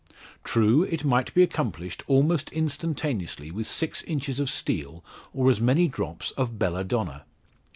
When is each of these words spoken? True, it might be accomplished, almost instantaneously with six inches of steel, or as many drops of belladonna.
True, 0.43 0.81
it 0.81 1.05
might 1.05 1.31
be 1.35 1.43
accomplished, 1.43 2.01
almost 2.07 2.51
instantaneously 2.51 3.51
with 3.51 3.67
six 3.67 4.01
inches 4.05 4.39
of 4.39 4.49
steel, 4.49 5.03
or 5.31 5.47
as 5.51 5.61
many 5.61 5.87
drops 5.87 6.31
of 6.31 6.57
belladonna. 6.57 7.25